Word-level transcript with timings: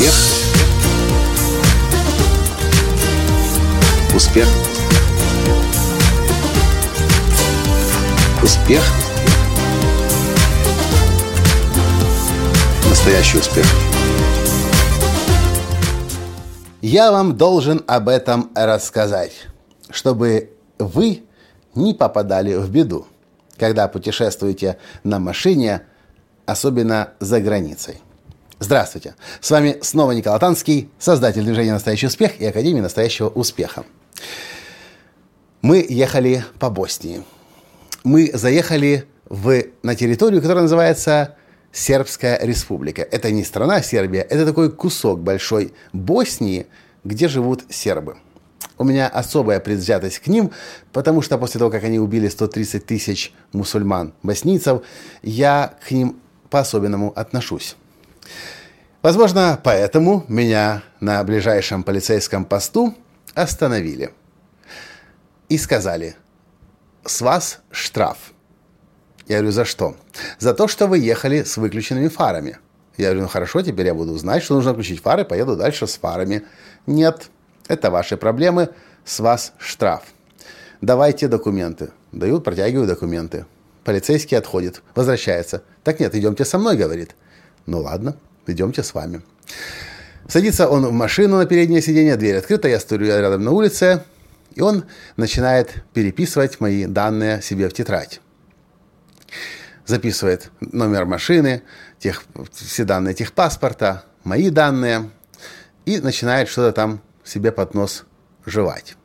Успех. 0.00 0.14
Успех. 4.14 4.48
Успех. 8.42 8.82
Настоящий 12.88 13.38
успех. 13.38 13.66
Я 16.80 17.12
вам 17.12 17.36
должен 17.36 17.84
об 17.86 18.08
этом 18.08 18.50
рассказать, 18.54 19.32
чтобы 19.90 20.50
вы 20.78 21.24
не 21.74 21.92
попадали 21.92 22.54
в 22.54 22.70
беду, 22.70 23.06
когда 23.58 23.86
путешествуете 23.86 24.78
на 25.04 25.18
машине, 25.18 25.82
особенно 26.46 27.10
за 27.20 27.40
границей. 27.42 28.00
Здравствуйте! 28.62 29.14
С 29.40 29.50
вами 29.50 29.78
снова 29.80 30.12
Николай 30.12 30.38
Танский, 30.38 30.90
создатель 30.98 31.42
движения 31.42 31.72
«Настоящий 31.72 32.08
успех» 32.08 32.38
и 32.38 32.44
Академии 32.44 32.82
«Настоящего 32.82 33.30
успеха». 33.30 33.84
Мы 35.62 35.86
ехали 35.88 36.44
по 36.58 36.68
Боснии. 36.68 37.24
Мы 38.04 38.30
заехали 38.34 39.06
в, 39.30 39.62
на 39.82 39.94
территорию, 39.94 40.42
которая 40.42 40.64
называется 40.64 41.36
Сербская 41.72 42.38
республика. 42.42 43.00
Это 43.00 43.30
не 43.30 43.44
страна 43.44 43.80
Сербия, 43.80 44.20
это 44.20 44.44
такой 44.44 44.70
кусок 44.70 45.20
большой 45.20 45.72
Боснии, 45.94 46.66
где 47.02 47.28
живут 47.28 47.64
сербы. 47.70 48.18
У 48.76 48.84
меня 48.84 49.08
особая 49.08 49.60
предвзятость 49.60 50.18
к 50.18 50.26
ним, 50.26 50.52
потому 50.92 51.22
что 51.22 51.38
после 51.38 51.60
того, 51.60 51.70
как 51.70 51.82
они 51.84 51.98
убили 51.98 52.28
130 52.28 52.84
тысяч 52.84 53.32
мусульман-боснийцев, 53.54 54.82
я 55.22 55.72
к 55.82 55.90
ним 55.92 56.20
по-особенному 56.50 57.10
отношусь. 57.16 57.74
Возможно, 59.02 59.58
поэтому 59.62 60.24
меня 60.28 60.82
на 61.00 61.22
ближайшем 61.24 61.82
полицейском 61.82 62.44
посту 62.44 62.94
остановили. 63.34 64.12
И 65.48 65.58
сказали, 65.58 66.16
с 67.04 67.20
вас 67.20 67.60
штраф. 67.70 68.32
Я 69.26 69.38
говорю, 69.38 69.52
за 69.52 69.64
что? 69.64 69.96
За 70.38 70.54
то, 70.54 70.68
что 70.68 70.86
вы 70.86 70.98
ехали 70.98 71.42
с 71.44 71.56
выключенными 71.56 72.08
фарами. 72.08 72.58
Я 72.96 73.06
говорю, 73.06 73.22
ну 73.22 73.28
хорошо, 73.28 73.62
теперь 73.62 73.86
я 73.86 73.94
буду 73.94 74.16
знать, 74.18 74.42
что 74.42 74.54
нужно 74.54 74.72
включить 74.72 75.00
фары, 75.00 75.24
поеду 75.24 75.56
дальше 75.56 75.86
с 75.86 75.96
фарами. 75.96 76.42
Нет, 76.86 77.30
это 77.68 77.90
ваши 77.90 78.16
проблемы, 78.16 78.70
с 79.04 79.20
вас 79.20 79.52
штраф. 79.58 80.02
Давайте 80.80 81.28
документы. 81.28 81.90
Дают, 82.12 82.44
протягиваю 82.44 82.86
документы. 82.86 83.46
Полицейский 83.84 84.36
отходит, 84.36 84.82
возвращается. 84.94 85.62
Так 85.84 86.00
нет, 86.00 86.14
идемте 86.14 86.44
со 86.44 86.58
мной, 86.58 86.76
говорит. 86.76 87.14
Ну 87.70 87.82
ладно, 87.82 88.16
идемте 88.48 88.82
с 88.82 88.94
вами. 88.94 89.22
Садится 90.26 90.68
он 90.68 90.86
в 90.86 90.92
машину 90.92 91.36
на 91.36 91.46
переднее 91.46 91.80
сиденье, 91.80 92.16
дверь 92.16 92.38
открыта, 92.38 92.66
я 92.66 92.80
стою 92.80 93.06
рядом 93.06 93.44
на 93.44 93.52
улице, 93.52 94.02
и 94.56 94.60
он 94.60 94.86
начинает 95.16 95.84
переписывать 95.94 96.58
мои 96.58 96.86
данные 96.86 97.40
себе 97.42 97.68
в 97.68 97.72
тетрадь. 97.72 98.20
Записывает 99.86 100.50
номер 100.60 101.04
машины, 101.04 101.62
тех, 102.00 102.24
все 102.50 102.82
данные 102.82 103.14
техпаспорта, 103.14 104.04
мои 104.24 104.50
данные, 104.50 105.08
и 105.84 106.00
начинает 106.00 106.48
что-то 106.48 106.72
там 106.72 107.00
себе 107.22 107.52
под 107.52 107.74
нос 107.74 108.04
жевать. 108.46 108.96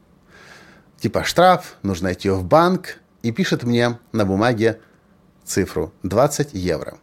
Типа 0.99 1.23
штраф, 1.23 1.75
нужно 1.83 2.13
идти 2.13 2.31
в 2.31 2.43
банк, 2.43 2.97
и 3.21 3.31
пишет 3.31 3.61
мне 3.61 3.99
на 4.11 4.25
бумаге 4.25 4.79
цифру 5.45 5.93
20 6.01 6.55
евро. 6.55 6.97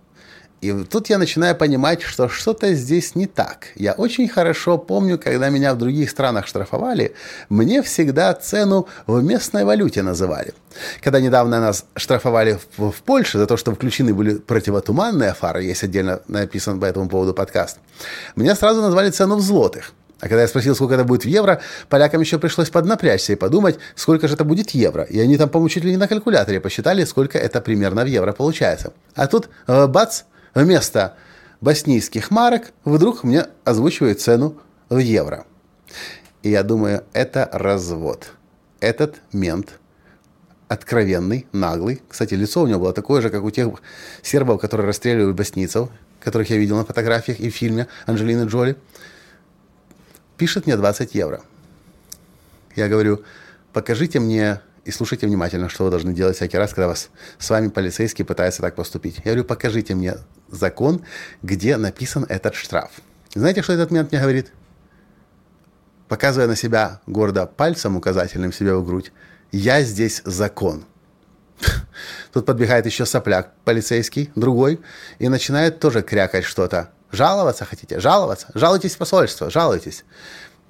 И 0.63 0.73
тут 0.85 1.11
я 1.11 1.19
начинаю 1.19 1.57
понимать, 1.57 2.03
что 2.03 2.29
что-то 2.29 2.73
здесь 2.75 3.17
не 3.17 3.27
так. 3.27 3.67
Я 3.75 3.95
очень 3.95 4.29
хорошо 4.29 4.79
помню, 4.79 5.19
когда 5.19 5.49
меня 5.49 5.75
в 5.75 5.79
других 5.79 6.09
странах 6.09 6.47
штрафовали, 6.47 7.17
мне 7.49 7.83
всегда 7.83 8.33
цену 8.33 8.87
в 9.09 9.21
местной 9.25 9.65
валюте 9.65 10.03
называли. 10.03 10.55
Когда 11.03 11.21
недавно 11.21 11.61
нас 11.61 11.85
штрафовали 11.97 12.61
в, 12.77 12.93
в 12.93 13.03
Польше 13.03 13.39
за 13.39 13.47
то, 13.47 13.57
что 13.57 13.75
включены 13.75 14.15
были 14.15 14.37
противотуманные 14.37 15.35
фары, 15.35 15.65
есть 15.65 15.83
отдельно 15.83 16.21
написан 16.29 16.79
по 16.79 16.85
этому 16.85 17.09
поводу 17.09 17.35
подкаст, 17.35 17.79
мне 18.37 18.55
сразу 18.55 18.83
назвали 18.83 19.11
цену 19.11 19.37
в 19.37 19.41
злотых. 19.41 19.93
А 20.21 20.29
когда 20.29 20.43
я 20.43 20.49
спросил, 20.49 20.77
сколько 20.77 20.95
это 20.95 21.03
будет 21.03 21.25
в 21.25 21.29
евро, 21.29 21.61
полякам 21.89 22.21
еще 22.21 22.39
пришлось 22.39 22.71
поднапрячься 22.71 23.33
и 23.33 23.37
подумать, 23.37 23.81
сколько 23.97 24.29
же 24.29 24.35
это 24.35 24.45
будет 24.45 24.71
евро. 24.71 25.03
И 25.03 25.19
они 25.19 25.37
там, 25.37 25.49
по-моему, 25.49 25.71
чуть 25.71 25.83
ли 25.83 25.91
не 25.91 25.97
на 25.97 26.07
калькуляторе 26.07 26.61
посчитали, 26.61 27.03
сколько 27.05 27.37
это 27.37 27.61
примерно 27.61 28.05
в 28.05 28.07
евро 28.07 28.33
получается. 28.33 28.93
А 29.17 29.27
тут, 29.27 29.49
э, 29.67 29.89
бац, 29.89 30.23
вместо 30.55 31.17
боснийских 31.61 32.31
марок 32.31 32.73
вдруг 32.85 33.25
мне 33.25 33.47
озвучивают 33.65 34.21
цену 34.21 34.59
в 34.89 34.99
евро. 34.99 35.47
И 36.43 36.51
я 36.51 36.63
думаю, 36.63 37.05
это 37.13 37.49
развод. 37.53 38.33
Этот 38.81 39.21
мент 39.33 39.79
откровенный, 40.69 41.47
наглый. 41.53 42.03
Кстати, 42.09 42.35
лицо 42.35 42.63
у 42.63 42.67
него 42.67 42.81
было 42.81 42.93
такое 42.93 43.21
же, 43.21 43.31
как 43.31 43.45
у 43.45 43.51
тех 43.51 43.69
сербов, 44.23 44.61
которые 44.61 44.87
расстреливали 44.87 45.33
боснийцев, 45.33 45.89
которых 46.19 46.51
я 46.51 46.57
видел 46.57 46.77
на 46.77 46.85
фотографиях 46.85 47.41
и 47.41 47.51
в 47.51 47.55
фильме 47.55 47.89
Анджелины 48.07 48.47
Джоли. 48.47 48.77
Пишет 50.37 50.67
мне 50.67 50.77
20 50.77 51.15
евро. 51.15 51.43
Я 52.75 52.89
говорю, 52.89 53.23
покажите 53.73 54.19
мне 54.19 54.61
и 54.85 54.91
слушайте 54.91 55.27
внимательно, 55.27 55.69
что 55.69 55.85
вы 55.85 55.91
должны 55.91 56.13
делать 56.13 56.37
всякий 56.37 56.57
раз, 56.57 56.71
когда 56.71 56.89
вас 56.89 57.11
с 57.39 57.51
вами 57.51 57.69
полицейский 57.69 58.25
пытается 58.25 58.63
так 58.63 58.75
поступить. 58.75 59.19
Я 59.19 59.33
говорю, 59.33 59.45
покажите 59.45 59.95
мне 59.95 60.17
закон, 60.53 61.05
где 61.43 61.77
написан 61.77 62.25
этот 62.29 62.55
штраф. 62.55 62.93
Знаете, 63.35 63.63
что 63.63 63.73
этот 63.73 63.91
мент 63.91 64.13
мне 64.13 64.21
говорит? 64.21 64.53
Показывая 66.07 66.47
на 66.47 66.57
себя 66.57 67.01
гордо 67.07 67.47
пальцем 67.47 67.97
указательным 67.97 68.53
себе 68.53 68.75
в 68.75 68.87
грудь, 68.87 69.11
я 69.51 69.83
здесь 69.83 70.23
закон. 70.25 70.85
Тут 72.33 72.47
подбегает 72.47 72.87
еще 72.87 73.07
сопляк 73.07 73.55
полицейский, 73.65 74.31
другой, 74.35 74.81
и 75.19 75.29
начинает 75.29 75.81
тоже 75.81 76.03
крякать 76.03 76.45
что-то. 76.45 76.91
Жаловаться 77.11 77.65
хотите? 77.65 78.01
Жаловаться? 78.01 78.49
Жалуйтесь 78.55 78.95
в 78.95 78.99
посольство, 78.99 79.51
жалуйтесь. 79.51 80.05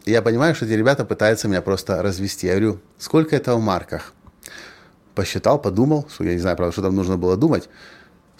И 0.04 0.10
я 0.10 0.22
понимаю, 0.22 0.54
что 0.54 0.64
эти 0.64 0.72
ребята 0.72 1.04
пытаются 1.04 1.48
меня 1.48 1.62
просто 1.62 2.02
развести. 2.02 2.46
Я 2.46 2.54
говорю, 2.54 2.80
сколько 2.98 3.36
это 3.36 3.54
в 3.54 3.60
марках? 3.60 4.12
Посчитал, 5.14 5.60
подумал, 5.60 6.08
что 6.12 6.24
я 6.24 6.32
не 6.32 6.38
знаю, 6.38 6.56
правда, 6.56 6.72
что 6.72 6.82
там 6.82 6.96
нужно 6.96 7.16
было 7.16 7.36
думать. 7.36 7.68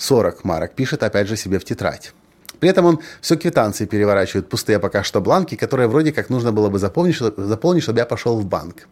40 0.03 0.45
марок 0.45 0.75
пишет 0.75 1.03
опять 1.05 1.29
же 1.29 1.37
себе 1.37 1.59
в 1.59 1.65
тетрадь. 1.65 2.13
При 2.59 2.69
этом 2.69 2.87
он 2.87 3.01
все 3.21 3.37
квитанции 3.37 3.87
переворачивает, 3.87 4.49
пустые 4.49 4.79
пока 4.79 5.05
что 5.05 5.21
бланки, 5.21 5.55
которые 5.55 5.89
вроде 5.89 6.13
как 6.13 6.29
нужно 6.29 6.53
было 6.53 6.69
бы 6.69 6.79
заполнить, 6.79 7.17
заполнить, 7.17 7.83
чтобы 7.85 8.01
я 8.01 8.07
пошел 8.07 8.39
в 8.39 8.45
банк. 8.45 8.89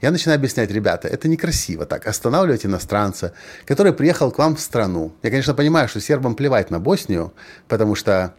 Я 0.00 0.10
начинаю 0.10 0.38
объяснять, 0.38 0.70
ребята, 0.70 1.08
это 1.08 1.28
некрасиво 1.28 1.86
так, 1.86 2.06
останавливать 2.06 2.66
иностранца, 2.66 3.32
который 3.66 3.92
приехал 3.92 4.30
к 4.30 4.38
вам 4.38 4.56
в 4.56 4.60
страну. 4.60 5.12
Я, 5.22 5.30
конечно, 5.30 5.54
понимаю, 5.54 5.88
что 5.88 6.00
сербам 6.00 6.34
плевать 6.34 6.70
на 6.70 6.80
Боснию, 6.80 7.32
потому 7.68 7.94
что 7.94 8.34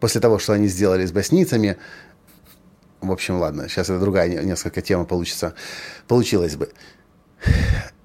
после 0.00 0.20
того, 0.20 0.38
что 0.38 0.52
они 0.52 0.68
сделали 0.68 1.04
с 1.04 1.12
боснийцами, 1.12 1.76
в 3.00 3.12
общем, 3.12 3.38
ладно, 3.38 3.68
сейчас 3.68 3.90
это 3.90 3.98
другая 4.00 4.28
несколько 4.28 4.82
тема 4.82 5.04
получится, 5.04 5.54
получилась 6.08 6.56
бы. 6.56 6.70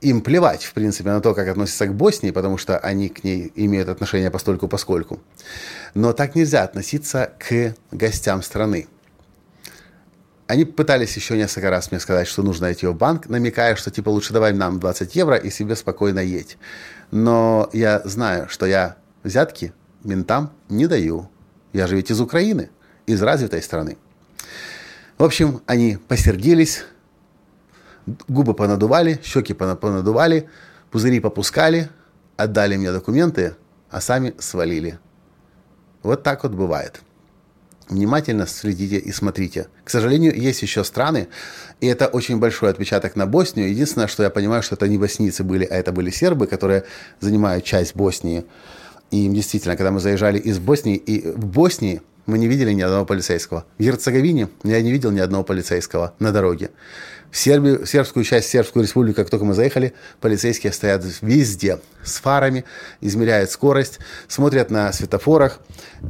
Им 0.01 0.22
плевать, 0.22 0.63
в 0.63 0.73
принципе, 0.73 1.09
на 1.09 1.22
то, 1.22 1.35
как 1.35 1.47
относятся 1.47 1.85
к 1.85 1.94
Боснии, 1.94 2.31
потому 2.31 2.57
что 2.57 2.79
они 2.79 3.09
к 3.09 3.23
ней 3.23 3.51
имеют 3.56 3.88
отношение 3.88 4.31
постольку 4.31 4.67
поскольку. 4.67 5.19
Но 5.94 6.12
так 6.12 6.35
нельзя 6.35 6.63
относиться 6.63 7.34
к 7.38 7.75
гостям 7.91 8.41
страны. 8.41 8.88
Они 10.47 10.66
пытались 10.66 11.16
еще 11.16 11.38
несколько 11.38 11.69
раз 11.69 11.91
мне 11.91 12.00
сказать, 12.00 12.28
что 12.28 12.44
нужно 12.44 12.73
идти 12.73 12.88
в 12.88 12.95
банк, 12.95 13.29
намекая, 13.29 13.75
что 13.75 13.91
типа 13.91 14.09
лучше 14.09 14.33
давай 14.33 14.53
нам 14.53 14.80
20 14.80 15.15
евро 15.15 15.38
и 15.38 15.50
себе 15.50 15.75
спокойно 15.75 16.19
едь. 16.19 16.57
Но 17.12 17.69
я 17.71 18.01
знаю, 18.03 18.50
что 18.50 18.65
я 18.65 18.98
взятки 19.24 19.71
ментам 20.03 20.51
не 20.68 20.88
даю. 20.88 21.30
Я 21.74 21.88
же 21.88 21.95
ведь 21.95 22.12
из 22.12 22.19
Украины, 22.19 22.69
из 23.06 23.21
развитой 23.21 23.62
страны. 23.62 23.98
В 25.18 25.24
общем, 25.24 25.62
они 25.68 25.98
посердились, 26.07 26.83
губы 28.28 28.54
понадували, 28.54 29.19
щеки 29.24 29.54
понадували, 29.54 30.50
пузыри 30.90 31.19
попускали, 31.19 31.90
отдали 32.38 32.78
мне 32.78 32.92
документы, 32.92 33.56
а 33.90 34.02
сами 34.02 34.34
свалили. 34.40 35.00
Вот 36.04 36.24
так 36.24 36.44
вот 36.44 36.54
бывает. 36.54 37.02
Внимательно 37.90 38.48
следите 38.48 38.98
и 38.98 39.12
смотрите. 39.12 39.68
К 39.84 39.90
сожалению, 39.90 40.34
есть 40.34 40.62
еще 40.62 40.84
страны, 40.84 41.28
и 41.81 41.88
это 41.88 42.08
очень 42.08 42.40
большой 42.40 42.69
отпечаток 42.69 43.18
на 43.18 43.28
Боснию. 43.28 43.69
Единственное, 43.69 44.08
что 44.08 44.24
я 44.24 44.30
понимаю, 44.30 44.63
что 44.63 44.75
это 44.75 44.88
не 44.88 44.98
боснийцы 44.98 45.44
были, 45.44 45.66
а 45.66 45.75
это 45.75 45.92
были 45.92 46.10
сербы, 46.10 46.48
которые 46.48 46.86
занимают 47.19 47.66
часть 47.66 47.96
Боснии. 47.96 48.46
И 49.12 49.28
действительно, 49.28 49.75
когда 49.75 49.92
мы 49.92 50.00
заезжали 50.00 50.40
из 50.40 50.58
Боснии, 50.58 50.96
и 50.96 51.31
в 51.31 51.46
Боснии 51.46 52.02
мы 52.25 52.38
не 52.38 52.47
видели 52.47 52.71
ни 52.71 52.81
одного 52.81 53.06
полицейского. 53.06 53.65
В 53.77 53.83
Герцеговине 53.83 54.50
я 54.63 54.81
не 54.81 54.91
видел 54.91 55.12
ни 55.12 55.19
одного 55.19 55.44
полицейского 55.44 56.13
на 56.19 56.31
дороге. 56.31 56.71
В, 57.31 57.38
Сербию, 57.38 57.85
в 57.85 57.89
сербскую 57.89 58.25
часть, 58.25 58.50
Сербскую 58.50 58.83
республику, 58.83 59.15
как 59.15 59.29
только 59.29 59.45
мы 59.45 59.53
заехали, 59.53 59.94
полицейские 60.19 60.73
стоят 60.73 61.03
везде 61.21 61.79
с 62.03 62.18
фарами, 62.18 62.65
измеряют 63.00 63.50
скорость, 63.50 64.00
смотрят 64.27 64.69
на 64.69 64.91
светофорах, 64.91 65.62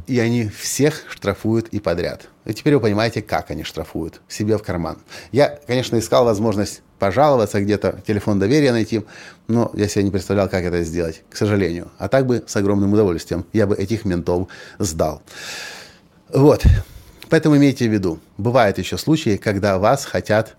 и 0.08 0.18
они 0.18 0.48
всех 0.48 1.04
штрафуют 1.08 1.68
и 1.68 1.78
подряд. 1.78 2.28
И 2.44 2.52
теперь 2.54 2.74
вы 2.74 2.80
понимаете, 2.80 3.22
как 3.22 3.52
они 3.52 3.62
штрафуют 3.62 4.20
себе 4.28 4.58
в 4.58 4.64
карман. 4.64 4.98
Я, 5.30 5.60
конечно, 5.66 5.96
искал 5.96 6.24
возможность 6.24 6.82
пожаловаться 6.98 7.60
где-то, 7.60 8.00
телефон 8.04 8.40
доверия 8.40 8.72
найти, 8.72 9.04
но 9.46 9.70
я 9.74 9.86
себе 9.86 10.04
не 10.04 10.10
представлял, 10.10 10.48
как 10.48 10.64
это 10.64 10.82
сделать, 10.82 11.22
к 11.30 11.36
сожалению. 11.36 11.90
А 11.98 12.08
так 12.08 12.26
бы 12.26 12.42
с 12.46 12.56
огромным 12.56 12.92
удовольствием 12.92 13.44
я 13.52 13.68
бы 13.68 13.76
этих 13.76 14.04
ментов 14.04 14.48
сдал. 14.78 15.22
Вот. 16.32 16.64
Поэтому 17.28 17.56
имейте 17.56 17.88
в 17.88 17.92
виду, 17.92 18.18
бывают 18.38 18.78
еще 18.78 18.98
случаи, 18.98 19.36
когда 19.36 19.78
вас 19.78 20.04
хотят 20.04 20.56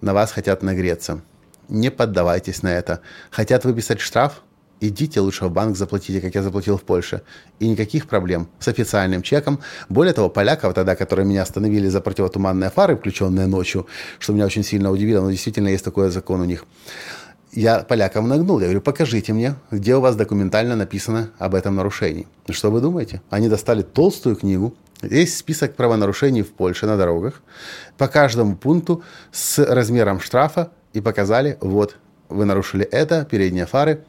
на 0.00 0.14
вас 0.14 0.32
хотят 0.32 0.62
нагреться. 0.62 1.20
Не 1.68 1.90
поддавайтесь 1.90 2.62
на 2.62 2.68
это. 2.68 3.00
Хотят 3.30 3.64
выписать 3.64 4.00
штраф? 4.00 4.42
Идите 4.78 5.20
лучше 5.20 5.46
в 5.46 5.50
банк, 5.50 5.74
заплатите, 5.76 6.20
как 6.20 6.34
я 6.34 6.42
заплатил 6.42 6.76
в 6.76 6.82
Польше. 6.82 7.22
И 7.58 7.68
никаких 7.68 8.06
проблем 8.06 8.48
с 8.58 8.68
официальным 8.68 9.22
чеком. 9.22 9.60
Более 9.88 10.12
того, 10.12 10.28
поляков 10.28 10.74
тогда, 10.74 10.94
которые 10.94 11.24
меня 11.24 11.42
остановили 11.42 11.88
за 11.88 12.02
противотуманные 12.02 12.70
фары, 12.70 12.96
включенные 12.96 13.46
ночью, 13.46 13.86
что 14.18 14.34
меня 14.34 14.44
очень 14.44 14.62
сильно 14.62 14.90
удивило, 14.90 15.22
но 15.22 15.30
действительно 15.30 15.68
есть 15.68 15.84
такой 15.84 16.10
закон 16.10 16.42
у 16.42 16.44
них. 16.44 16.66
Я 17.52 17.78
полякам 17.80 18.28
нагнул. 18.28 18.60
Я 18.60 18.66
говорю, 18.66 18.82
покажите 18.82 19.32
мне, 19.32 19.54
где 19.70 19.96
у 19.96 20.00
вас 20.00 20.14
документально 20.14 20.76
написано 20.76 21.30
об 21.38 21.54
этом 21.54 21.74
нарушении. 21.74 22.26
Что 22.50 22.70
вы 22.70 22.82
думаете? 22.82 23.22
Они 23.30 23.48
достали 23.48 23.80
толстую 23.80 24.36
книгу, 24.36 24.74
есть 25.02 25.36
список 25.36 25.74
правонарушений 25.76 26.42
в 26.42 26.52
Польше 26.52 26.86
на 26.86 26.96
дорогах 26.96 27.42
по 27.98 28.08
каждому 28.08 28.56
пункту 28.56 29.02
с 29.32 29.58
размером 29.58 30.20
штрафа 30.20 30.70
и 30.92 31.00
показали, 31.00 31.58
вот, 31.60 31.96
вы 32.28 32.44
нарушили 32.44 32.84
это, 32.84 33.24
передние 33.24 33.66
фары, 33.66 34.04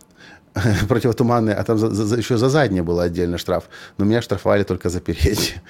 противотуманные, 0.87 1.55
а 1.55 1.63
там 1.63 1.77
за, 1.77 1.89
за, 1.89 2.15
еще 2.15 2.37
за 2.37 2.49
задние 2.49 2.83
был 2.83 2.99
отдельный 2.99 3.37
штраф. 3.37 3.65
Но 3.97 4.05
меня 4.05 4.21
штрафовали 4.21 4.63
только 4.63 4.89
за 4.89 5.01
передние, 5.01 5.61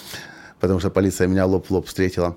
потому 0.60 0.80
что 0.80 0.90
полиция 0.90 1.26
меня 1.26 1.46
лоб 1.46 1.66
в 1.66 1.70
лоб 1.70 1.86
встретила. 1.86 2.36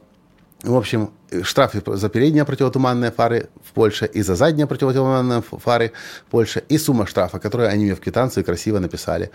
В 0.65 0.75
общем, 0.75 1.11
штрафы 1.43 1.83
за 1.85 2.09
передние 2.09 2.43
противотуманные 2.43 3.11
фары 3.11 3.49
в 3.63 3.71
Польше 3.73 4.07
и 4.07 4.23
за 4.23 4.35
задние 4.35 4.65
противотуманные 4.65 5.43
фары 5.43 5.91
в 6.27 6.31
Польше, 6.31 6.63
и 6.67 6.79
сумма 6.79 7.05
штрафа, 7.05 7.37
которую 7.37 7.69
они 7.69 7.85
мне 7.85 7.95
в 7.95 7.99
квитанции 7.99 8.41
красиво 8.41 8.79
написали. 8.79 9.29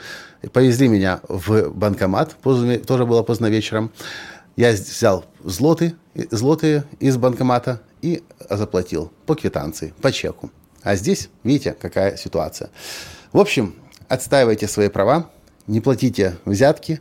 Повезли 0.53 0.89
меня 0.89 1.21
в 1.29 1.71
банкомат, 1.71 2.35
поздно, 2.43 2.79
тоже 2.79 3.07
было 3.07 3.23
поздно 3.23 3.47
вечером. 3.47 3.93
Я 4.57 4.73
взял 4.73 5.25
злоты, 5.45 5.95
злоты 6.33 6.83
из 6.99 7.17
банкомата 7.17 7.81
и 8.03 8.25
заплатил 8.49 9.13
по 9.27 9.37
квитанции, 9.37 9.95
по 10.03 10.11
чеку. 10.11 10.51
А 10.83 10.97
здесь, 10.97 11.29
видите, 11.45 11.77
какая 11.81 12.17
ситуация. 12.17 12.71
В 13.33 13.39
общем, 13.39 13.77
отстаивайте 14.09 14.67
свои 14.67 14.89
права, 14.89 15.31
не 15.69 15.81
платите 15.81 16.39
взятки. 16.45 17.01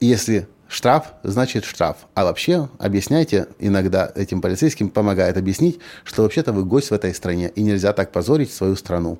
Если 0.00 0.48
штраф, 0.70 1.12
значит 1.22 1.64
штраф. 1.64 1.96
А 2.14 2.24
вообще 2.24 2.68
объясняйте, 2.78 3.48
иногда 3.58 4.10
этим 4.14 4.40
полицейским 4.40 4.88
помогает 4.88 5.36
объяснить, 5.36 5.80
что 6.04 6.22
вообще-то 6.22 6.52
вы 6.52 6.64
гость 6.64 6.90
в 6.90 6.94
этой 6.94 7.12
стране, 7.12 7.50
и 7.54 7.62
нельзя 7.62 7.92
так 7.92 8.12
позорить 8.12 8.52
свою 8.52 8.76
страну. 8.76 9.18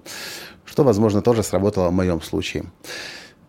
Что, 0.65 0.85
возможно, 0.85 1.21
тоже 1.21 1.43
сработало 1.43 1.89
в 1.89 1.93
моем 1.93 2.23
случае. 2.23 2.65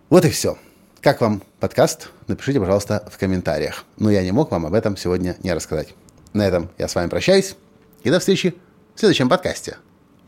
Вот 0.10 0.26
и 0.26 0.30
все. 0.30 0.58
Как 1.00 1.22
вам 1.22 1.44
подкаст? 1.60 2.10
Напишите, 2.28 2.60
пожалуйста, 2.60 3.08
в 3.12 3.18
комментариях. 3.18 3.86
Но 3.98 4.10
я 4.10 4.24
не 4.24 4.32
мог 4.32 4.52
вам 4.52 4.66
об 4.66 4.74
этом 4.74 4.98
сегодня 4.98 5.38
не 5.44 5.54
рассказать. 5.54 5.90
На 6.34 6.48
этом 6.48 6.70
я 6.78 6.88
с 6.88 6.96
вами 6.96 7.08
прощаюсь. 7.08 7.56
И 8.04 8.10
до 8.10 8.20
встречи 8.20 8.56
в 8.96 9.00
следующем 9.00 9.30
подкасте. 9.30 9.78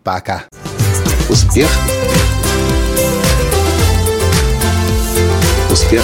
Пока. 0.04 0.44
Успех. 1.30 1.70
Успех 5.72 6.04